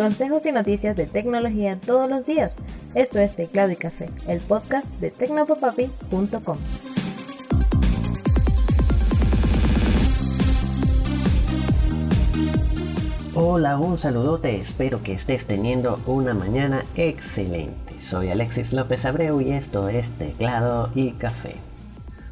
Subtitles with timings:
[0.00, 2.60] Consejos y noticias de tecnología todos los días.
[2.94, 6.56] Esto es Teclado y Café, el podcast de tecnopopapi.com.
[13.34, 18.00] Hola, un saludote, espero que estés teniendo una mañana excelente.
[18.00, 21.56] Soy Alexis López Abreu y esto es Teclado y Café.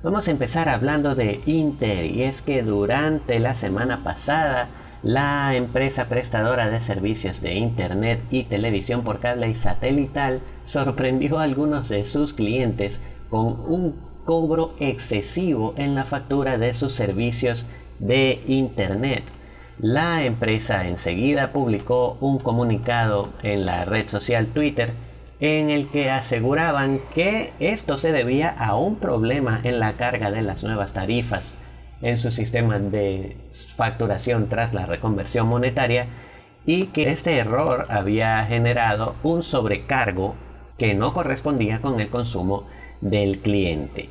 [0.03, 4.71] Vamos a empezar hablando de Inter y es que durante la semana pasada
[5.03, 11.45] la empresa prestadora de servicios de Internet y televisión por cable y satelital sorprendió a
[11.45, 13.01] algunos de sus clientes
[13.31, 17.67] con un cobro excesivo en la factura de sus servicios
[18.01, 19.23] de Internet.
[19.79, 24.93] La empresa enseguida publicó un comunicado en la red social Twitter
[25.39, 30.43] en el que aseguraban que esto se debía a un problema en la carga de
[30.43, 31.55] las nuevas tarifas
[32.01, 33.37] en su sistema de
[33.77, 36.07] facturación tras la reconversión monetaria
[36.65, 40.37] y que este error había generado un sobrecargo
[40.77, 42.67] que no correspondía con el consumo
[43.01, 44.11] del cliente.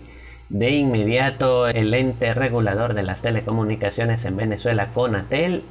[0.49, 5.63] De inmediato, el ente regulador de las telecomunicaciones en Venezuela, Conatel,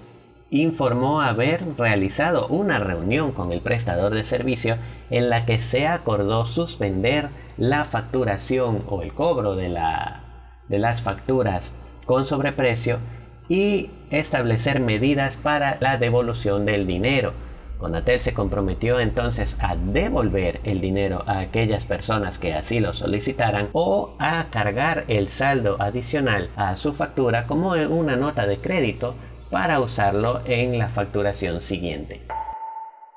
[0.50, 4.76] informó haber realizado una reunión con el prestador de servicio
[5.10, 10.22] en la que se acordó suspender la facturación o el cobro de, la,
[10.68, 11.74] de las facturas
[12.06, 12.98] con sobreprecio
[13.48, 17.32] y establecer medidas para la devolución del dinero.
[17.78, 23.68] Conatel se comprometió entonces a devolver el dinero a aquellas personas que así lo solicitaran
[23.72, 29.14] o a cargar el saldo adicional a su factura como una nota de crédito
[29.50, 32.22] para usarlo en la facturación siguiente.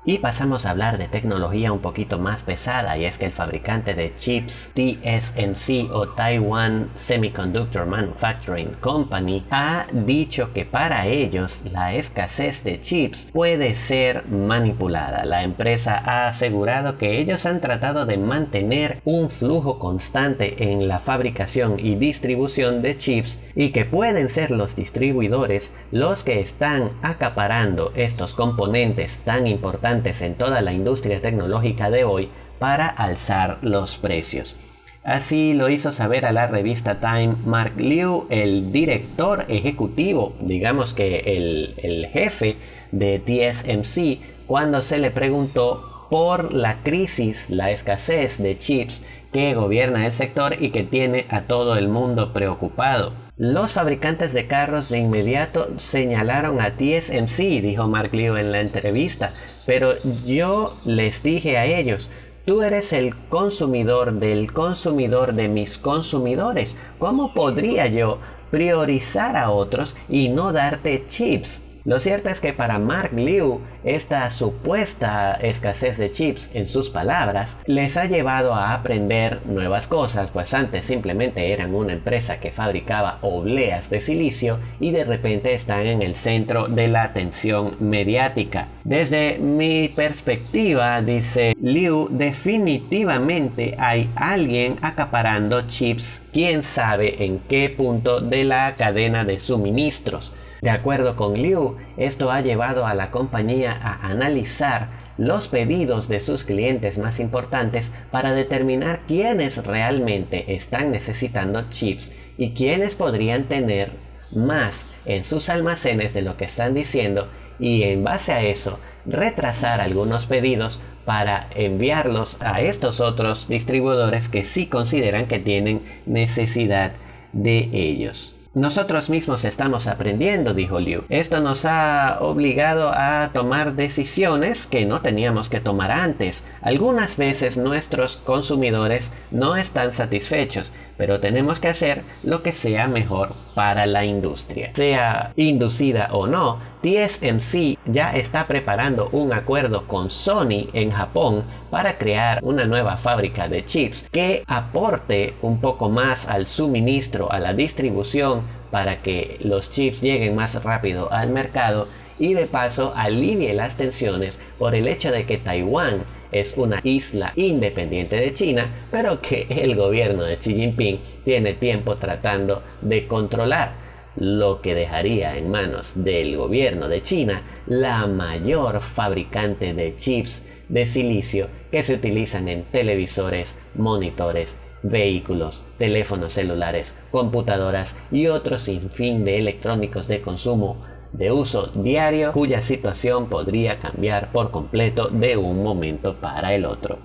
[0.06, 3.94] Y pasamos a hablar de tecnología un poquito más pesada y es que el fabricante
[3.94, 12.64] de chips TSMC o Taiwan Semiconductor Manufacturing Company ha dicho que para ellos la escasez
[12.64, 15.26] de chips puede ser manipulada.
[15.26, 21.00] La empresa ha asegurado que ellos han tratado de mantener un flujo constante en la
[21.00, 27.92] fabricación y distribución de chips y que pueden ser los distribuidores los que están acaparando
[27.96, 34.56] estos componentes tan importantes en toda la industria tecnológica de hoy para alzar los precios.
[35.04, 41.20] Así lo hizo saber a la revista Time Mark Liu, el director ejecutivo, digamos que
[41.26, 42.56] el, el jefe
[42.92, 50.06] de TSMC, cuando se le preguntó por la crisis, la escasez de chips que gobierna
[50.06, 53.29] el sector y que tiene a todo el mundo preocupado.
[53.42, 59.32] Los fabricantes de carros de inmediato señalaron a TSMC, dijo Mark Liu en la entrevista,
[59.66, 59.94] pero
[60.26, 62.12] yo les dije a ellos,
[62.44, 66.76] tú eres el consumidor del consumidor de mis consumidores.
[66.98, 68.20] ¿Cómo podría yo
[68.52, 71.62] priorizar a otros y no darte chips?
[71.90, 77.58] Lo cierto es que para Mark Liu, esta supuesta escasez de chips, en sus palabras,
[77.66, 83.18] les ha llevado a aprender nuevas cosas, pues antes simplemente eran una empresa que fabricaba
[83.24, 88.68] obleas de silicio y de repente están en el centro de la atención mediática.
[88.84, 98.22] Desde mi perspectiva, dice Liu, definitivamente hay alguien acaparando chips, quién sabe en qué punto
[98.22, 100.34] de la cadena de suministros.
[100.62, 106.20] De acuerdo con Liu, esto ha llevado a la compañía a analizar los pedidos de
[106.20, 113.92] sus clientes más importantes para determinar quiénes realmente están necesitando chips y quiénes podrían tener
[114.32, 119.80] más en sus almacenes de lo que están diciendo y en base a eso retrasar
[119.80, 126.92] algunos pedidos para enviarlos a estos otros distribuidores que sí consideran que tienen necesidad
[127.32, 128.39] de ellos.
[128.56, 131.04] Nosotros mismos estamos aprendiendo, dijo Liu.
[131.10, 136.44] Esto nos ha obligado a tomar decisiones que no teníamos que tomar antes.
[136.64, 143.36] Algunas veces nuestros consumidores no están satisfechos, pero tenemos que hacer lo que sea mejor
[143.54, 144.72] para la industria.
[144.74, 151.98] Sea inducida o no, TSMC ya está preparando un acuerdo con Sony en Japón para
[151.98, 157.54] crear una nueva fábrica de chips que aporte un poco más al suministro, a la
[157.54, 163.76] distribución para que los chips lleguen más rápido al mercado y de paso alivie las
[163.76, 169.48] tensiones por el hecho de que Taiwán es una isla independiente de China, pero que
[169.50, 173.74] el gobierno de Xi Jinping tiene tiempo tratando de controlar,
[174.20, 180.86] lo que dejaría en manos del gobierno de China la mayor fabricante de chips de
[180.86, 189.40] silicio que se utilizan en televisores, monitores, vehículos, teléfonos celulares, computadoras y otros sinfín de
[189.40, 190.78] electrónicos de consumo
[191.12, 197.00] de uso diario cuya situación podría cambiar por completo de un momento para el otro.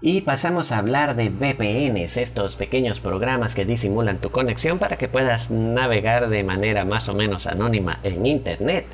[0.00, 5.08] Y pasamos a hablar de VPNs, estos pequeños programas que disimulan tu conexión para que
[5.08, 8.86] puedas navegar de manera más o menos anónima en Internet.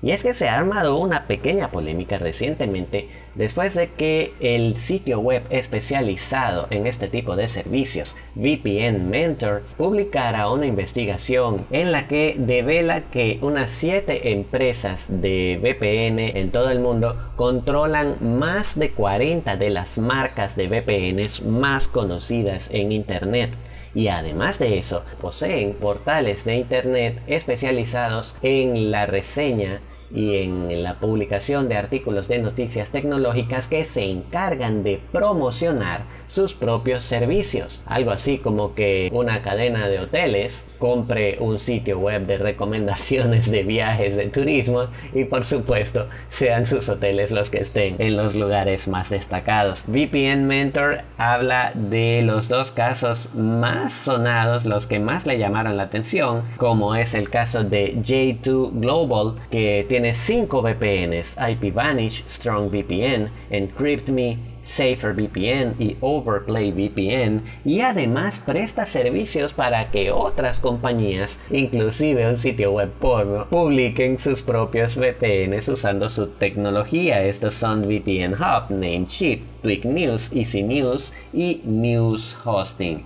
[0.00, 5.18] Y es que se ha armado una pequeña polémica recientemente después de que el sitio
[5.18, 12.36] web especializado en este tipo de servicios, VPN Mentor, publicara una investigación en la que
[12.38, 19.56] devela que unas 7 empresas de VPN en todo el mundo controlan más de 40
[19.56, 23.50] de las marcas de VPNs más conocidas en Internet
[23.94, 29.80] y además de eso poseen portales de internet especializados en la reseña
[30.10, 36.54] y en la publicación de artículos de noticias tecnológicas que se encargan de promocionar sus
[36.54, 37.82] propios servicios.
[37.86, 43.62] Algo así como que una cadena de hoteles compre un sitio web de recomendaciones de
[43.62, 48.88] viajes de turismo y por supuesto sean sus hoteles los que estén en los lugares
[48.88, 49.84] más destacados.
[49.86, 55.84] VPN Mentor habla de los dos casos más sonados, los que más le llamaron la
[55.84, 62.70] atención, como es el caso de J2 Global que tiene tiene 5 VPNs, IPVanish, Strong
[62.70, 70.60] VPN, Encrypt Me, Safer VPN y Overplay VPN y además presta servicios para que otras
[70.60, 77.24] compañías, inclusive un sitio web porno, publiquen sus propios VPNs usando su tecnología.
[77.24, 83.04] Estos son VPN Hub, Namecheap, Tweak News, Easy News y News Hosting.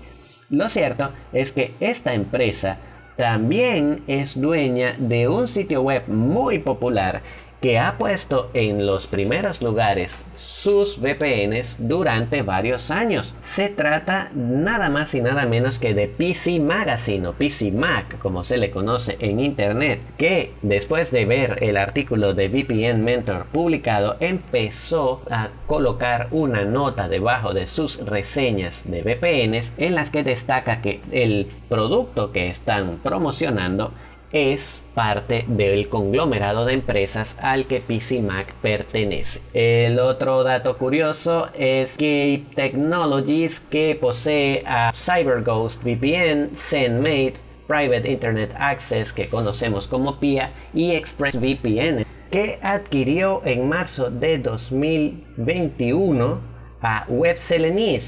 [0.50, 2.77] Lo cierto es que esta empresa
[3.17, 7.23] también es dueña de un sitio web muy popular
[7.62, 13.35] que ha puesto en los primeros lugares sus VPNs durante varios años.
[13.41, 18.43] Se trata nada más y nada menos que de PC Magazine o PC Mac, como
[18.43, 24.17] se le conoce en internet, que después de ver el artículo de VPN Mentor publicado,
[24.19, 30.81] empezó a colocar una nota debajo de sus reseñas de VPNs en las que destaca
[30.81, 33.93] que el producto que están promocionando
[34.32, 39.40] es parte del conglomerado de empresas al que PC Mac pertenece.
[39.52, 47.34] El otro dato curioso es que Technologies que posee a CyberGhost VPN, ZenMate,
[47.69, 56.40] Private Internet Access que conocemos como PIA y ExpressVPN que adquirió en marzo de 2021
[56.81, 57.37] a Web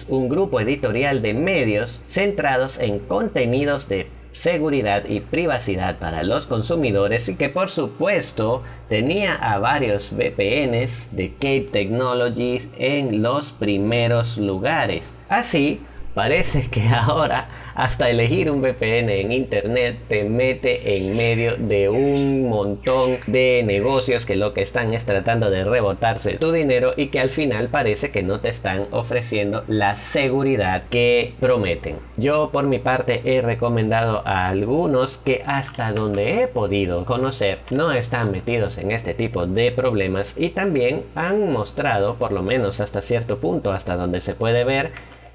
[0.08, 7.28] un grupo editorial de medios centrados en contenidos de seguridad y privacidad para los consumidores
[7.28, 15.14] y que por supuesto tenía a varios VPNs de Cape Technologies en los primeros lugares.
[15.28, 15.80] Así,
[16.14, 22.48] parece que ahora hasta elegir un VPN en internet te mete en medio de un
[22.48, 27.20] montón de negocios que lo que están es tratando de rebotarse tu dinero y que
[27.20, 31.96] al final parece que no te están ofreciendo la seguridad que prometen.
[32.16, 37.92] Yo por mi parte he recomendado a algunos que hasta donde he podido conocer no
[37.92, 43.02] están metidos en este tipo de problemas y también han mostrado por lo menos hasta
[43.02, 44.92] cierto punto hasta donde se puede ver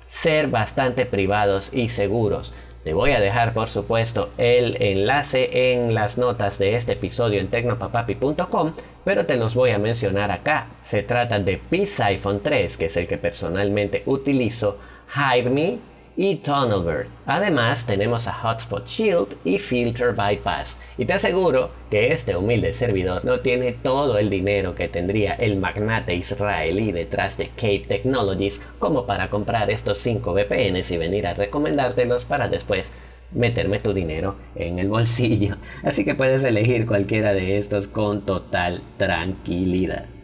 [0.10, 2.54] ser bastante privados y seguros.
[2.84, 7.50] Te voy a dejar por supuesto el enlace en las notas de este episodio en
[7.50, 8.74] tecnopapapi.com,
[9.06, 10.70] pero te los voy a mencionar acá.
[10.82, 14.80] Se trata de Peace iPhone 3, que es el que personalmente utilizo,
[15.16, 15.80] Hide Me,
[16.22, 17.08] y Tunnelbird.
[17.26, 20.78] Además tenemos a Hotspot Shield y Filter Bypass.
[20.98, 25.56] Y te aseguro que este humilde servidor no tiene todo el dinero que tendría el
[25.56, 31.36] magnate israelí detrás de Cape Technologies como para comprar estos 5 VPNs y venir a
[31.36, 32.92] recomendártelos para después
[33.32, 35.56] meterme tu dinero en el bolsillo.
[35.84, 40.19] Así que puedes elegir cualquiera de estos con total tranquilidad.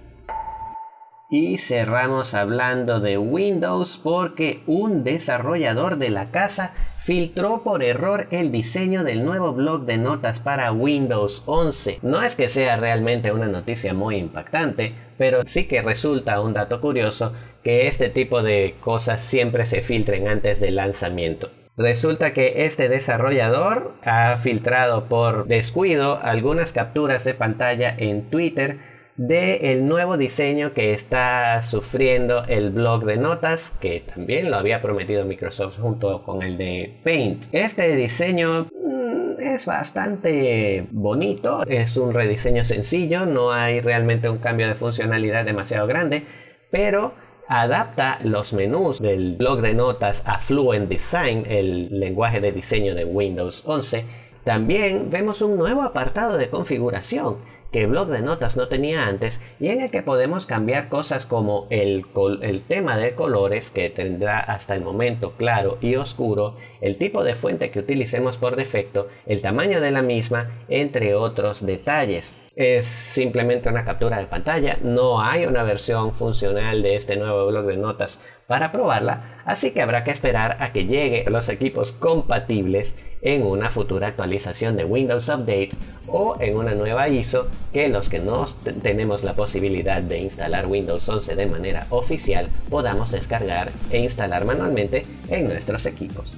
[1.29, 8.51] Y cerramos hablando de Windows porque un desarrollador de la casa filtró por error el
[8.51, 11.99] diseño del nuevo blog de notas para Windows 11.
[12.03, 16.79] No es que sea realmente una noticia muy impactante, pero sí que resulta un dato
[16.79, 21.49] curioso que este tipo de cosas siempre se filtren antes del lanzamiento.
[21.75, 28.77] Resulta que este desarrollador ha filtrado por descuido algunas capturas de pantalla en Twitter
[29.17, 34.81] de el nuevo diseño que está sufriendo el blog de notas que también lo había
[34.81, 37.45] prometido Microsoft junto con el de Paint.
[37.53, 44.67] Este diseño mm, es bastante bonito, es un rediseño sencillo, no hay realmente un cambio
[44.67, 46.23] de funcionalidad demasiado grande,
[46.69, 47.13] pero
[47.47, 53.05] adapta los menús del blog de notas a Fluent Design, el lenguaje de diseño de
[53.05, 54.03] Windows 11
[54.43, 57.37] También vemos un nuevo apartado de configuración
[57.75, 61.67] que Blog de Notas no tenía antes y en el que podemos cambiar cosas como
[61.69, 62.05] el,
[62.41, 67.35] el, tema de colores que tendrá hasta el momento claro y oscuro, el tipo de
[67.35, 73.69] fuente que utilicemos por defecto, el tamaño de la misma, entre otros detalles es simplemente
[73.69, 78.21] una captura de pantalla, no hay una versión funcional de este nuevo blog de notas
[78.47, 83.43] para probarla, así que habrá que esperar a que llegue a los equipos compatibles en
[83.43, 85.71] una futura actualización de Windows Update
[86.07, 88.45] o en una nueva ISO que los que no
[88.83, 95.05] tenemos la posibilidad de instalar Windows 11 de manera oficial podamos descargar e instalar manualmente
[95.29, 96.37] en nuestros equipos.